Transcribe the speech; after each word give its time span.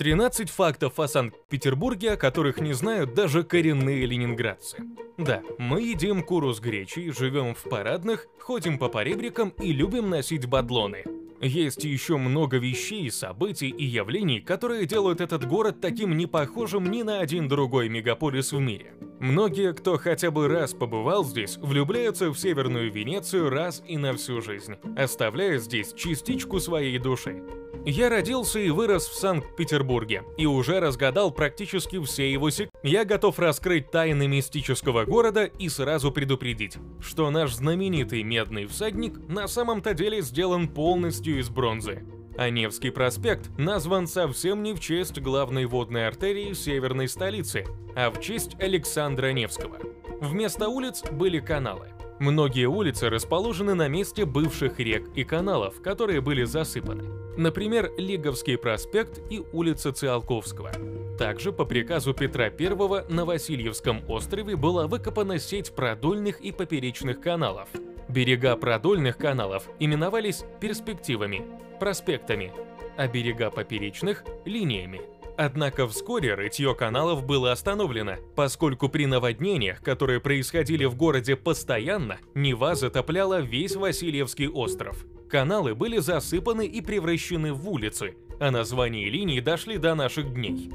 13 0.00 0.48
фактов 0.48 0.98
о 0.98 1.06
Санкт-Петербурге, 1.06 2.12
о 2.12 2.16
которых 2.16 2.58
не 2.58 2.72
знают 2.72 3.12
даже 3.12 3.44
коренные 3.44 4.06
ленинградцы. 4.06 4.78
Да, 5.18 5.42
мы 5.58 5.82
едим 5.82 6.22
куру 6.22 6.54
с 6.54 6.58
гречей, 6.58 7.10
живем 7.10 7.54
в 7.54 7.64
парадных, 7.64 8.26
ходим 8.38 8.78
по 8.78 8.88
поребрикам 8.88 9.50
и 9.60 9.74
любим 9.74 10.08
носить 10.08 10.46
бадлоны. 10.46 11.04
Есть 11.42 11.84
еще 11.84 12.16
много 12.16 12.56
вещей, 12.56 13.10
событий 13.10 13.68
и 13.68 13.84
явлений, 13.84 14.40
которые 14.40 14.86
делают 14.86 15.20
этот 15.20 15.46
город 15.46 15.82
таким 15.82 16.16
не 16.16 16.24
похожим 16.24 16.90
ни 16.90 17.02
на 17.02 17.20
один 17.20 17.46
другой 17.46 17.90
мегаполис 17.90 18.52
в 18.52 18.58
мире. 18.58 18.94
Многие, 19.18 19.74
кто 19.74 19.98
хотя 19.98 20.30
бы 20.30 20.48
раз 20.48 20.72
побывал 20.72 21.26
здесь, 21.26 21.58
влюбляются 21.58 22.30
в 22.30 22.38
Северную 22.38 22.90
Венецию 22.90 23.50
раз 23.50 23.82
и 23.86 23.98
на 23.98 24.14
всю 24.14 24.40
жизнь, 24.40 24.76
оставляя 24.96 25.58
здесь 25.58 25.92
частичку 25.92 26.58
своей 26.58 26.98
души. 26.98 27.42
Я 27.86 28.10
родился 28.10 28.58
и 28.58 28.68
вырос 28.70 29.08
в 29.08 29.14
Санкт-Петербурге, 29.14 30.22
и 30.36 30.44
уже 30.44 30.80
разгадал 30.80 31.30
практически 31.30 32.02
все 32.04 32.30
его 32.30 32.50
секреты. 32.50 32.70
Я 32.82 33.04
готов 33.04 33.38
раскрыть 33.38 33.90
тайны 33.90 34.28
мистического 34.28 35.04
города 35.04 35.44
и 35.44 35.68
сразу 35.68 36.12
предупредить, 36.12 36.76
что 37.00 37.30
наш 37.30 37.54
знаменитый 37.54 38.22
медный 38.22 38.66
всадник 38.66 39.18
на 39.28 39.48
самом-то 39.48 39.94
деле 39.94 40.20
сделан 40.20 40.68
полностью 40.68 41.38
из 41.38 41.48
бронзы. 41.48 42.04
А 42.36 42.50
Невский 42.50 42.90
проспект 42.90 43.50
назван 43.58 44.06
совсем 44.06 44.62
не 44.62 44.74
в 44.74 44.80
честь 44.80 45.18
главной 45.18 45.64
водной 45.64 46.06
артерии 46.06 46.52
северной 46.52 47.08
столицы, 47.08 47.64
а 47.96 48.10
в 48.10 48.20
честь 48.20 48.56
Александра 48.60 49.32
Невского. 49.32 49.78
Вместо 50.20 50.68
улиц 50.68 51.02
были 51.10 51.40
каналы. 51.40 51.88
Многие 52.18 52.66
улицы 52.66 53.08
расположены 53.08 53.74
на 53.74 53.88
месте 53.88 54.26
бывших 54.26 54.78
рек 54.78 55.08
и 55.14 55.24
каналов, 55.24 55.80
которые 55.80 56.20
были 56.20 56.44
засыпаны. 56.44 57.04
Например, 57.40 57.90
Лиговский 57.96 58.58
проспект 58.58 59.18
и 59.30 59.42
улица 59.54 59.94
Циолковского. 59.94 60.72
Также 61.18 61.52
по 61.52 61.64
приказу 61.64 62.12
Петра 62.12 62.50
I 62.50 63.04
на 63.08 63.24
Васильевском 63.24 64.02
острове 64.10 64.56
была 64.56 64.86
выкопана 64.86 65.38
сеть 65.38 65.74
продольных 65.74 66.42
и 66.42 66.52
поперечных 66.52 67.22
каналов. 67.22 67.70
Берега 68.10 68.56
продольных 68.56 69.16
каналов 69.16 69.70
именовались 69.78 70.44
перспективами, 70.60 71.46
проспектами, 71.80 72.52
а 72.98 73.08
берега 73.08 73.50
поперечных– 73.50 74.22
линиями. 74.44 75.00
Однако 75.38 75.88
вскоре 75.88 76.34
рытье 76.34 76.74
каналов 76.74 77.24
было 77.24 77.52
остановлено, 77.52 78.16
поскольку 78.36 78.90
при 78.90 79.06
наводнениях, 79.06 79.80
которые 79.80 80.20
происходили 80.20 80.84
в 80.84 80.94
городе 80.94 81.36
постоянно, 81.36 82.18
Нева 82.34 82.74
затопляла 82.74 83.40
весь 83.40 83.76
Васильевский 83.76 84.48
остров. 84.48 85.06
Каналы 85.30 85.76
были 85.76 85.98
засыпаны 85.98 86.66
и 86.66 86.80
превращены 86.80 87.52
в 87.52 87.68
улицы, 87.70 88.16
а 88.40 88.50
названия 88.50 89.08
линий 89.08 89.40
дошли 89.40 89.78
до 89.78 89.94
наших 89.94 90.34
дней. 90.34 90.70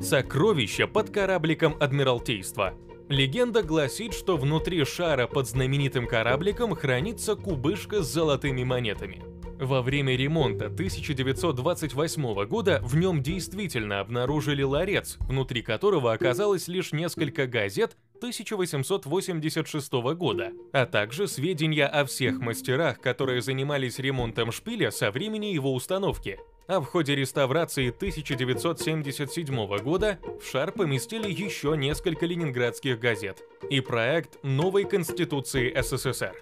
Сокровища 0.00 0.88
под 0.88 1.10
корабликом 1.10 1.76
Адмиралтейства. 1.78 2.74
Легенда 3.08 3.62
гласит, 3.62 4.12
что 4.12 4.36
внутри 4.36 4.84
шара 4.84 5.28
под 5.28 5.48
знаменитым 5.48 6.08
корабликом 6.08 6.74
хранится 6.74 7.36
кубышка 7.36 8.02
с 8.02 8.12
золотыми 8.12 8.64
монетами. 8.64 9.22
Во 9.60 9.80
время 9.80 10.16
ремонта 10.16 10.66
1928 10.66 12.44
года 12.44 12.80
в 12.82 12.96
нем 12.96 13.22
действительно 13.22 14.00
обнаружили 14.00 14.62
ларец, 14.62 15.16
внутри 15.20 15.62
которого 15.62 16.12
оказалось 16.12 16.66
лишь 16.66 16.92
несколько 16.92 17.46
газет 17.46 17.96
1886 18.16 19.92
года, 20.14 20.52
а 20.72 20.86
также 20.86 21.28
сведения 21.28 21.86
о 21.86 22.04
всех 22.04 22.40
мастерах, 22.40 23.00
которые 23.00 23.42
занимались 23.42 23.98
ремонтом 23.98 24.52
шпиля 24.52 24.90
со 24.90 25.10
времени 25.10 25.46
его 25.46 25.74
установки. 25.74 26.38
А 26.66 26.80
в 26.80 26.84
ходе 26.84 27.14
реставрации 27.14 27.90
1977 27.90 29.76
года 29.78 30.18
в 30.40 30.50
шар 30.50 30.72
поместили 30.72 31.30
еще 31.30 31.76
несколько 31.76 32.26
ленинградских 32.26 32.98
газет 32.98 33.44
и 33.70 33.80
проект 33.80 34.42
новой 34.42 34.84
Конституции 34.84 35.72
СССР. 35.80 36.34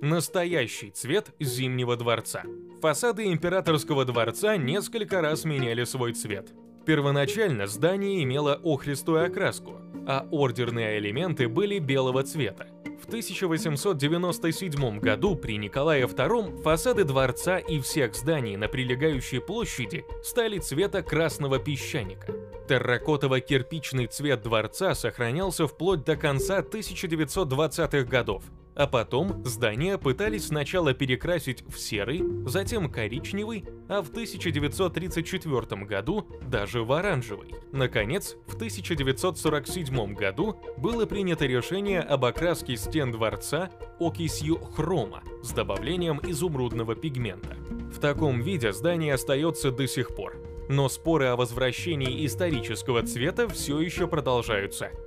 Настоящий 0.00 0.90
цвет 0.90 1.32
Зимнего 1.40 1.96
дворца. 1.96 2.44
Фасады 2.80 3.26
Императорского 3.32 4.04
дворца 4.04 4.56
несколько 4.56 5.20
раз 5.20 5.44
меняли 5.44 5.84
свой 5.84 6.12
цвет. 6.12 6.52
Первоначально 6.84 7.68
здание 7.68 8.24
имело 8.24 8.60
охристую 8.64 9.24
окраску, 9.24 9.80
а 10.06 10.26
ордерные 10.30 10.98
элементы 10.98 11.48
были 11.48 11.78
белого 11.78 12.22
цвета. 12.22 12.66
В 13.02 13.06
1897 13.06 15.00
году 15.00 15.34
при 15.34 15.56
Николае 15.56 16.04
II 16.04 16.62
фасады 16.62 17.04
дворца 17.04 17.58
и 17.58 17.80
всех 17.80 18.14
зданий 18.14 18.56
на 18.56 18.68
прилегающей 18.68 19.40
площади 19.40 20.04
стали 20.22 20.58
цвета 20.58 21.02
красного 21.02 21.58
песчаника. 21.58 22.32
Терракотово-кирпичный 22.68 24.06
цвет 24.06 24.42
дворца 24.42 24.94
сохранялся 24.94 25.66
вплоть 25.66 26.04
до 26.04 26.16
конца 26.16 26.60
1920-х 26.60 28.04
годов, 28.04 28.44
а 28.74 28.86
потом 28.86 29.44
здания 29.44 29.98
пытались 29.98 30.46
сначала 30.46 30.94
перекрасить 30.94 31.64
в 31.68 31.78
серый, 31.78 32.22
затем 32.46 32.90
коричневый, 32.90 33.64
а 33.88 34.02
в 34.02 34.10
1934 34.10 35.84
году 35.84 36.26
даже 36.46 36.82
в 36.82 36.92
оранжевый. 36.92 37.54
Наконец, 37.72 38.36
в 38.46 38.54
1947 38.54 40.14
году 40.14 40.60
было 40.78 41.06
принято 41.06 41.46
решение 41.46 42.00
об 42.00 42.24
окраске 42.24 42.76
стен 42.76 43.12
дворца 43.12 43.70
окисью 44.00 44.56
хрома 44.56 45.22
с 45.42 45.52
добавлением 45.52 46.20
изумрудного 46.22 46.94
пигмента. 46.94 47.56
В 47.92 47.98
таком 47.98 48.40
виде 48.40 48.72
здание 48.72 49.14
остается 49.14 49.70
до 49.70 49.86
сих 49.86 50.14
пор. 50.14 50.38
Но 50.68 50.88
споры 50.88 51.26
о 51.26 51.36
возвращении 51.36 52.24
исторического 52.24 53.02
цвета 53.02 53.48
все 53.48 53.80
еще 53.80 54.06
продолжаются– 54.06 54.90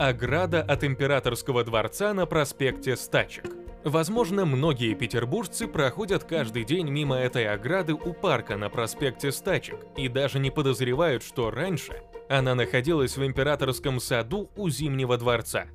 ограда 0.00 0.62
от 0.62 0.82
императорского 0.82 1.62
дворца 1.62 2.14
на 2.14 2.24
проспекте 2.24 2.96
Стачек. 2.96 3.44
Возможно, 3.84 4.46
многие 4.46 4.94
петербуржцы 4.94 5.66
проходят 5.66 6.24
каждый 6.24 6.64
день 6.64 6.88
мимо 6.88 7.16
этой 7.16 7.46
ограды 7.46 7.92
у 7.92 8.14
парка 8.14 8.56
на 8.56 8.70
проспекте 8.70 9.30
Стачек 9.30 9.76
и 9.98 10.08
даже 10.08 10.38
не 10.38 10.50
подозревают, 10.50 11.22
что 11.22 11.50
раньше 11.50 12.02
она 12.30 12.54
находилась 12.54 13.18
в 13.18 13.26
императорском 13.26 14.00
саду 14.00 14.50
у 14.56 14.70
Зимнего 14.70 15.18
дворца. 15.18 15.66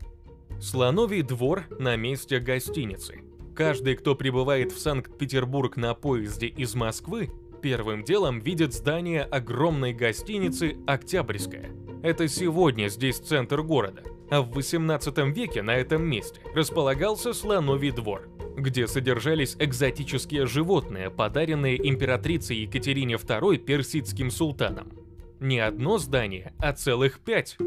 Слоновий 0.59 1.21
двор 1.21 1.65
на 1.77 1.95
месте 1.95 2.39
гостиницы. 2.39 3.21
Каждый, 3.55 3.95
кто 3.95 4.15
прибывает 4.15 4.71
в 4.71 4.79
Санкт-Петербург 4.79 5.77
на 5.77 5.93
поезде 5.93 6.47
из 6.47 6.73
Москвы, 6.73 7.29
первым 7.61 8.03
делом 8.03 8.39
видит 8.39 8.73
здание 8.73 9.21
огромной 9.21 9.93
гостиницы 9.93 10.77
«Октябрьская». 10.87 11.69
Это 12.01 12.27
сегодня 12.27 12.87
здесь 12.89 13.17
центр 13.17 13.61
города 13.61 14.03
а 14.35 14.41
в 14.41 14.51
18 14.51 15.17
веке 15.33 15.61
на 15.61 15.77
этом 15.77 16.03
месте 16.03 16.41
располагался 16.53 17.31
слоновий 17.31 17.91
двор, 17.91 18.27
где 18.57 18.85
содержались 18.85 19.55
экзотические 19.59 20.45
животные, 20.45 21.09
подаренные 21.09 21.77
императрицей 21.87 22.57
Екатерине 22.57 23.15
II 23.15 23.59
персидским 23.59 24.29
султаном. 24.29 24.91
Не 25.39 25.59
одно 25.59 25.99
здание, 25.99 26.53
а 26.59 26.73
целых 26.73 27.19
пять. 27.19 27.57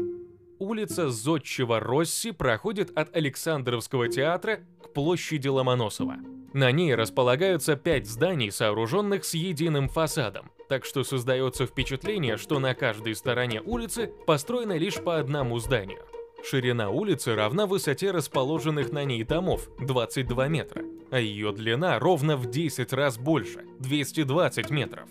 Улица 0.59 1.09
Зодчего 1.09 1.79
Росси 1.79 2.31
проходит 2.31 2.95
от 2.95 3.15
Александровского 3.15 4.07
театра 4.07 4.59
к 4.83 4.93
площади 4.93 5.47
Ломоносова. 5.47 6.17
На 6.53 6.71
ней 6.71 6.93
располагаются 6.93 7.77
пять 7.77 8.05
зданий, 8.05 8.51
сооруженных 8.51 9.25
с 9.25 9.33
единым 9.33 9.89
фасадом, 9.89 10.51
так 10.67 10.85
что 10.85 11.03
создается 11.03 11.65
впечатление, 11.65 12.37
что 12.37 12.59
на 12.59 12.75
каждой 12.75 13.15
стороне 13.15 13.59
улицы 13.59 14.13
построено 14.27 14.77
лишь 14.77 15.01
по 15.01 15.17
одному 15.17 15.57
зданию. 15.57 16.05
Ширина 16.43 16.89
улицы 16.89 17.35
равна 17.35 17.65
высоте 17.65 18.11
расположенных 18.11 18.91
на 18.91 19.03
ней 19.03 19.23
домов– 19.23 19.69
22 19.79 20.47
метра, 20.47 20.83
а 21.11 21.19
ее 21.19 21.51
длина 21.51 21.99
ровно 21.99 22.37
в 22.37 22.49
10 22.49 22.93
раз 22.93 23.17
больше– 23.17 23.65
220 23.79 24.69
метров. 24.69 25.07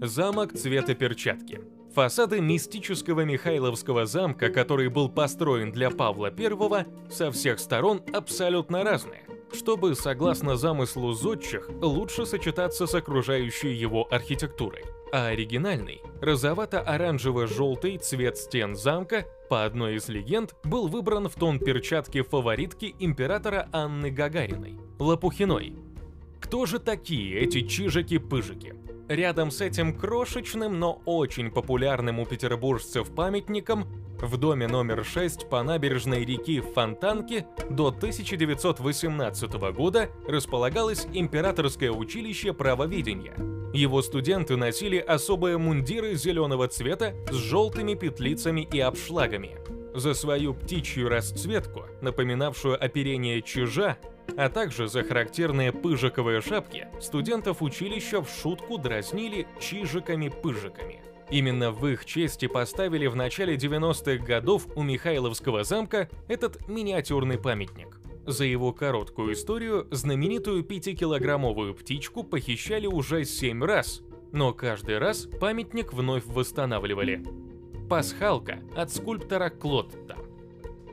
Замок 0.00 0.54
цвета 0.54 0.94
перчатки. 0.94 1.60
Фасады 1.94 2.40
мистического 2.40 3.20
Михайловского 3.20 4.06
замка, 4.06 4.48
который 4.48 4.88
был 4.88 5.08
построен 5.08 5.70
для 5.70 5.90
Павла 5.90 6.32
I, 6.36 6.86
со 7.08 7.30
всех 7.30 7.60
сторон 7.60 8.02
абсолютно 8.12 8.82
разные, 8.82 9.22
чтобы, 9.52 9.94
согласно 9.94 10.56
замыслу 10.56 11.12
зодчих, 11.12 11.70
лучше 11.80 12.26
сочетаться 12.26 12.86
с 12.86 12.94
окружающей 12.94 13.72
его 13.72 14.08
архитектурой 14.10 14.82
а 15.14 15.28
оригинальный, 15.28 16.02
розовато-оранжево-желтый 16.20 17.98
цвет 17.98 18.36
стен 18.36 18.74
замка, 18.74 19.24
по 19.48 19.64
одной 19.64 19.94
из 19.94 20.08
легенд, 20.08 20.56
был 20.64 20.88
выбран 20.88 21.28
в 21.28 21.36
тон 21.36 21.60
перчатки 21.60 22.22
фаворитки 22.22 22.96
императора 22.98 23.68
Анны 23.72 24.10
Гагариной– 24.10 24.76
Лопухиной. 24.98 25.76
Кто 26.40 26.66
же 26.66 26.80
такие 26.80 27.38
эти 27.38 27.60
чижики-пыжики? 27.60 28.74
Рядом 29.08 29.52
с 29.52 29.60
этим 29.60 29.96
крошечным, 29.96 30.80
но 30.80 31.00
очень 31.04 31.52
популярным 31.52 32.18
у 32.18 32.26
петербуржцев 32.26 33.14
памятником 33.14 33.86
в 34.20 34.36
доме 34.36 34.66
номер 34.66 35.04
6 35.04 35.48
по 35.48 35.62
набережной 35.62 36.24
реки 36.24 36.60
Фонтанки 36.60 37.46
до 37.70 37.88
1918 37.88 39.52
года 39.76 40.10
располагалось 40.26 41.06
императорское 41.12 41.92
училище 41.92 42.52
правоведения– 42.52 43.34
Его 43.74 44.02
студенты 44.02 44.56
носили 44.56 44.98
особые 44.98 45.58
мундиры 45.58 46.14
зеленого 46.14 46.68
цвета 46.68 47.12
с 47.28 47.34
желтыми 47.34 47.94
петлицами 47.94 48.60
и 48.60 48.78
обшлагами. 48.78 49.56
За 49.94 50.14
свою 50.14 50.54
птичью 50.54 51.08
расцветку, 51.08 51.86
напоминавшую 52.00 52.82
оперение 52.82 53.42
чижа, 53.42 53.98
а 54.36 54.48
также 54.48 54.86
за 54.86 55.02
характерные 55.02 55.72
пыжиковые 55.72 56.40
шапки, 56.40 56.86
студентов 57.00 57.62
училища 57.62 58.22
в 58.22 58.30
шутку 58.30 58.78
дразнили 58.78 59.48
чижиками-пыжиками. 59.58 61.02
Именно 61.30 61.72
в 61.72 61.84
их 61.88 62.04
честь 62.04 62.44
и 62.44 62.46
поставили 62.46 63.08
в 63.08 63.16
начале 63.16 63.56
90-х 63.56 64.24
годов 64.24 64.68
у 64.76 64.84
Михайловского 64.84 65.64
замка 65.64 66.08
этот 66.28 66.68
миниатюрный 66.68 67.38
памятник. 67.38 68.03
За 68.26 68.44
его 68.44 68.72
короткую 68.72 69.34
историю 69.34 69.86
знаменитую 69.90 70.62
пятикилограммовую 70.64 71.74
птичку 71.74 72.24
похищали 72.24 72.86
уже 72.86 73.24
семь 73.24 73.62
раз, 73.62 74.02
но 74.32 74.54
каждый 74.54 74.98
раз 74.98 75.28
памятник 75.40 75.92
вновь 75.92 76.24
восстанавливали. 76.26 77.22
Пасхалка 77.88 78.60
от 78.74 78.90
скульптора 78.90 79.50
Клотта. 79.50 80.16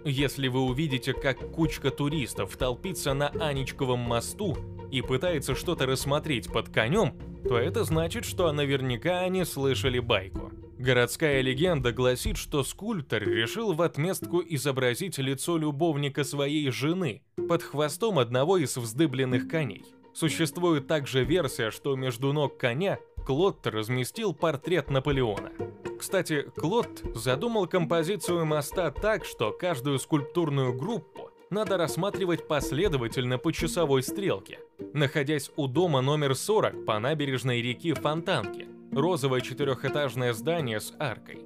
Если 0.04 0.50
вы 0.50 0.62
увидите, 0.62 1.14
как 1.14 1.52
кучка 1.52 1.90
туристов 1.90 2.58
толпится 2.58 3.14
на 3.14 3.30
Анечковом 3.30 4.00
мосту 4.00 4.58
и 4.92 5.02
пытается 5.02 5.56
что-то 5.56 5.86
рассмотреть 5.86 6.52
под 6.52 6.70
конем, 6.70 7.14
то 7.48 7.58
это 7.58 7.86
значит, 7.86 8.26
что 8.26 8.52
наверняка 8.52 9.22
они 9.22 9.46
слышали 9.46 10.00
байку. 10.00 10.52
Городская 10.82 11.42
легенда 11.42 11.92
гласит, 11.92 12.38
что 12.38 12.64
скульптор 12.64 13.22
решил 13.22 13.74
в 13.74 13.84
отместку 13.84 14.42
изобразить 14.44 15.20
лицо 15.20 15.56
любовника 15.56 16.24
своей 16.24 16.72
жены 16.72 17.22
под 17.48 17.62
хвостом 17.62 18.18
одного 18.18 18.58
из 18.58 18.76
вздыбленных 18.78 19.48
коней. 19.48 19.86
Существует 20.16 20.88
также 20.88 21.24
версия, 21.24 21.70
что 21.70 21.96
между 21.96 22.34
ног 22.34 22.58
коня 22.58 22.98
Клод 23.28 23.68
разместил 23.68 24.34
портрет 24.34 24.90
Наполеона. 24.90 25.52
Кстати, 26.00 26.48
Клод 26.56 27.04
задумал 27.14 27.68
композицию 27.68 28.48
моста 28.48 28.90
так, 28.90 29.24
что 29.24 29.52
каждую 29.52 30.00
скульптурную 30.00 30.74
группу 30.74 31.30
надо 31.52 31.78
рассматривать 31.78 32.48
последовательно 32.48 33.38
по 33.38 33.54
часовой 33.54 34.02
стрелке. 34.02 34.58
Находясь 34.96 35.52
у 35.58 35.68
дома 35.68 36.02
номер 36.02 36.34
40 36.34 36.86
по 36.86 36.98
набережной 36.98 37.62
реки 37.62 37.94
Фонтанки, 37.94 38.68
розовое 38.92 39.42
четырехэтажное 39.42 40.34
здание 40.34 40.80
с 40.80 40.94
аркой. 41.00 41.40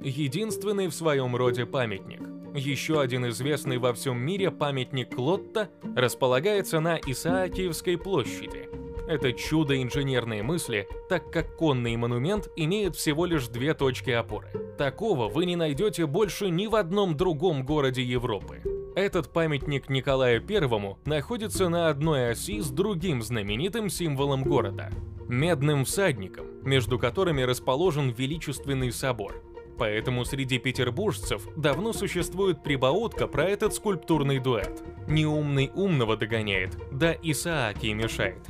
Единственный 0.00 0.88
в 0.88 0.94
своем 0.94 1.36
роде 1.36 1.66
памятник. 1.66 2.22
Еще 2.54 3.00
один 3.00 3.28
известный 3.28 3.78
во 3.78 3.92
всем 3.92 4.18
мире 4.18 4.50
памятник 4.50 5.14
Клотта 5.14 5.70
располагается 5.94 6.80
на 6.80 6.96
Исаакиевской 6.96 7.98
площади. 7.98 8.68
Это 9.06 9.32
чудо 9.32 9.80
инженерной 9.80 10.42
мысли, 10.42 10.88
так 11.08 11.30
как 11.30 11.56
конный 11.56 11.96
монумент 11.96 12.48
имеет 12.56 12.94
всего 12.94 13.26
лишь 13.26 13.48
две 13.48 13.74
точки 13.74 14.10
опоры. 14.10 14.48
Такого 14.76 15.28
вы 15.28 15.46
не 15.46 15.56
найдете 15.56 16.06
больше 16.06 16.50
ни 16.50 16.66
в 16.66 16.74
одном 16.74 17.16
другом 17.16 17.64
городе 17.64 18.02
Европы. 18.02 18.62
Этот 18.96 19.32
памятник 19.32 19.88
Николаю 19.88 20.42
Первому 20.42 20.98
находится 21.04 21.68
на 21.68 21.88
одной 21.88 22.30
оси 22.30 22.60
с 22.60 22.70
другим 22.70 23.22
знаменитым 23.22 23.88
символом 23.90 24.42
города– 24.42 24.90
медным 25.28 25.84
всадником, 25.84 26.46
между 26.62 26.98
которыми 26.98 27.42
расположен 27.42 28.10
величественный 28.10 28.92
собор. 28.92 29.42
Поэтому 29.78 30.24
среди 30.24 30.58
петербуржцев 30.58 31.42
давно 31.56 31.92
существует 31.92 32.62
прибаутка 32.62 33.28
про 33.28 33.44
этот 33.44 33.74
скульптурный 33.74 34.40
дуэт. 34.40 34.82
Неумный 35.06 35.70
умного 35.74 36.16
догоняет, 36.16 36.76
да 36.90 37.14
Исааки 37.22 37.86
мешает. 37.86 38.42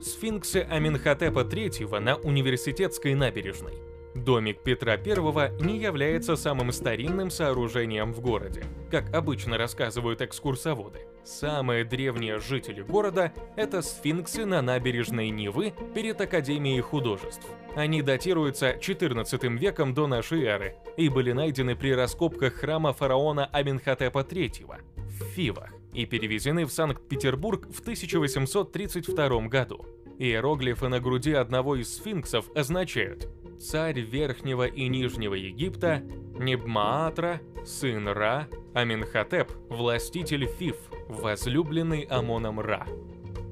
Сфинксы 0.00 0.66
Аминхотепа 0.68 1.40
III 1.40 1.98
на 1.98 2.16
университетской 2.16 3.14
набережной– 3.14 3.74
Домик 4.14 4.62
Петра 4.62 4.92
I 4.94 5.52
не 5.60 5.78
является 5.78 6.36
самым 6.36 6.70
старинным 6.72 7.30
сооружением 7.30 8.12
в 8.12 8.20
городе, 8.20 8.62
как 8.90 9.14
обычно 9.14 9.56
рассказывают 9.56 10.20
экскурсоводы. 10.20 11.06
Самые 11.24 11.84
древние 11.84 12.38
жители 12.38 12.82
города– 12.82 13.32
это 13.56 13.80
сфинксы 13.80 14.44
на 14.44 14.60
набережной 14.60 15.30
Невы 15.30 15.72
перед 15.94 16.20
Академией 16.20 16.80
художеств. 16.80 17.46
Они 17.74 18.02
датируются 18.02 18.72
XIV 18.72 19.56
веком 19.56 19.94
до 19.94 20.06
нашей 20.06 20.44
эры 20.44 20.76
и 20.96 21.08
были 21.08 21.32
найдены 21.32 21.74
при 21.74 21.94
раскопках 21.94 22.54
храма 22.54 22.92
фараона 22.92 23.46
Аминхотепа 23.46 24.18
III 24.18 24.76
в 24.96 25.24
Фивах 25.34 25.72
и 25.94 26.04
перевезены 26.04 26.66
в 26.66 26.72
Санкт-Петербург 26.72 27.66
в 27.72 27.80
1832 27.80 29.48
году. 29.48 29.86
Иероглифы 30.18 30.88
на 30.88 31.00
груди 31.00 31.32
одного 31.32 31.76
из 31.76 31.96
сфинксов 31.96 32.50
означают 32.54 33.28
царь 33.62 34.00
Верхнего 34.00 34.66
и 34.66 34.88
Нижнего 34.88 35.34
Египта, 35.34 36.02
Небмаатра, 36.38 37.40
сын 37.64 38.08
Ра, 38.08 38.48
Аминхотеп, 38.74 39.52
властитель 39.68 40.46
Фиф, 40.46 40.76
возлюбленный 41.08 42.02
Амоном 42.02 42.60
Ра. 42.60 42.86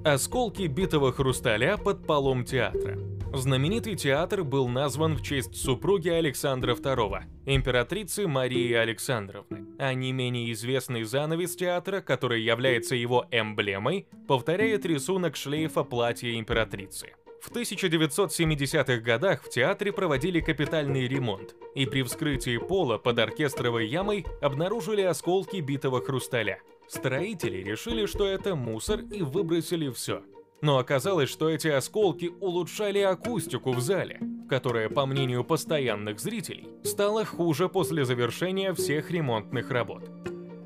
Осколки 0.05 0.63
битого 0.63 1.13
хрусталя 1.13 1.77
под 1.77 2.07
полом 2.07 2.45
театра. 2.45 2.99
Знаменитый 3.33 3.95
театр 3.95 4.43
был 4.43 4.67
назван 4.67 5.15
в 5.15 5.23
честь 5.23 5.55
супруги 5.55 6.09
Александра 6.09 6.75
II, 6.75 7.23
императрицы 7.47 8.27
Марии 8.27 8.73
Александровны, 8.73 9.67
а 9.79 9.95
не 9.95 10.11
менее 10.11 10.51
известный 10.53 11.05
занавес 11.05 11.55
театра, 11.55 12.01
который 12.01 12.43
является 12.43 12.97
его 12.97 13.27
эмблемой, 13.31 14.09
повторяет 14.27 14.85
рисунок 14.85 15.37
шлейфа 15.37 15.85
платья 15.85 16.35
императрицы. 16.37 17.13
В 17.41 17.51
1970-х 17.51 18.99
годах 18.99 19.43
в 19.43 19.49
театре 19.49 19.93
проводили 19.93 20.41
капитальный 20.41 21.09
ремонт, 21.09 21.55
и 21.75 21.87
при 21.87 22.03
вскрытии 22.03 22.59
пола 22.59 22.99
под 22.99 23.19
оркестровой 23.19 23.87
ямой 23.89 24.27
обнаружили 24.43 25.01
осколки 25.01 25.57
битого 25.57 26.03
хрусталя. 26.03 26.61
Строители 26.87 27.59
решили, 27.59 28.05
что 28.05 28.27
это 28.27 28.55
мусор 28.55 29.01
и 29.01 29.23
выбросили 29.23 29.89
все. 29.91 30.23
Но 30.61 30.77
оказалось, 30.77 31.31
что 31.31 31.49
эти 31.49 31.69
осколки 31.69 32.31
улучшали 32.41 32.99
акустику 32.99 33.73
в 33.73 33.81
зале, 33.81 34.21
которая, 34.51 34.91
по 34.91 35.07
мнению 35.07 35.43
постоянных 35.43 36.21
зрителей, 36.21 36.69
стала 36.85 37.25
хуже 37.25 37.71
после 37.71 38.05
завершения 38.05 38.75
всех 38.75 39.11
ремонтных 39.11 39.71
работ. 39.71 40.11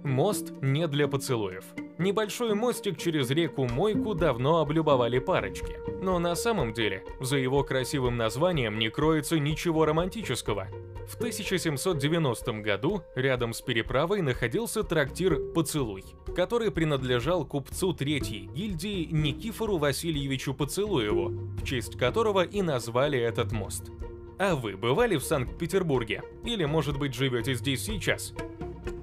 Мост 0.03 0.51
не 0.61 0.89
для 0.89 1.07
поцелуев. 1.07 1.65
Небольшой 1.99 2.55
мостик 2.55 2.99
через 2.99 3.31
реку 3.31 3.67
Мойку 3.67 4.15
давно 4.15 4.59
облюбовали 4.59 5.21
парочки. 5.21 5.79
Но 6.03 6.19
на 6.19 6.35
самом 6.35 6.73
деле, 6.73 7.05
за 7.21 7.37
его 7.37 7.63
красивым 7.63 8.17
названием 8.17 8.79
не 8.79 8.91
кроется 8.91 9.39
ничего 9.39 9.85
романтического. 9.85 10.67
В 11.07 11.17
1790 11.17 12.53
году 12.63 13.03
рядом 13.15 13.53
с 13.53 13.61
переправой 13.61 14.23
находился 14.23 14.83
трактир 14.83 15.39
«Поцелуй», 15.55 16.05
который 16.35 16.73
принадлежал 16.73 17.45
купцу 17.45 17.93
Третьей 17.93 18.47
гильдии 18.47 19.07
Никифору 19.11 19.77
Васильевичу 19.77 20.53
Поцелуеву, 20.53 21.29
в 21.29 21.65
честь 21.65 21.97
которого 21.97 22.43
и 22.43 22.63
назвали 22.63 23.21
этот 23.21 23.53
мост. 23.53 23.91
А 24.37 24.57
вы 24.57 24.77
бывали 24.77 25.17
в 25.17 25.23
Санкт-Петербурге? 25.23 26.23
Или, 26.45 26.65
может 26.65 26.99
быть, 26.99 27.15
живете 27.15 27.55
здесь 27.55 27.85
сейчас? 27.85 28.35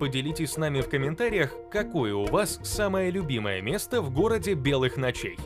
Поделитесь 0.01 0.53
с 0.53 0.57
нами 0.57 0.81
в 0.81 0.89
комментариях, 0.89 1.53
какое 1.69 2.15
у 2.15 2.25
вас 2.25 2.59
самое 2.63 3.11
любимое 3.11 3.61
место 3.61 4.01
в 4.01 4.09
городе 4.09 4.55
Белых 4.55 4.97
ночей. 4.97 5.37